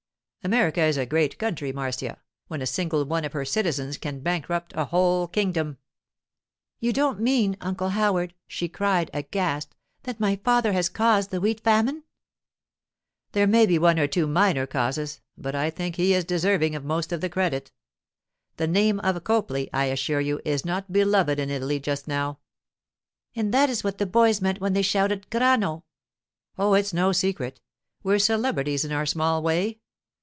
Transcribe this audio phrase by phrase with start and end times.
[0.43, 4.73] America is a great country, Marcia, when a single one of her citizens can bankrupt
[4.75, 5.77] a whole kingdom.'
[6.79, 11.61] 'You don't mean, Uncle Howard,' she cried, aghast, 'that my father has caused the wheat
[11.63, 12.01] famine?'
[13.33, 16.83] 'There may be one or two minor causes, but I think he is deserving of
[16.83, 17.71] most of the credit.
[18.57, 22.39] The name of Copley, I assure you, is not beloved in Italy just now.'
[23.35, 25.83] 'And that is what the boys meant when they shouted "Grano"?'
[26.57, 27.61] 'Oh, it's no secret.
[28.01, 29.77] We're celebrities in our small way.